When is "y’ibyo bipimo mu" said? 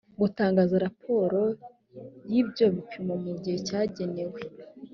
2.31-3.33